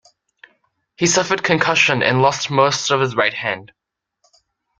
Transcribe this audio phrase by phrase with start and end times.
[0.97, 3.71] He suffered concussion and lost most of his right hand.